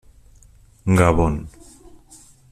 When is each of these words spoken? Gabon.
Gabon. 0.97 1.35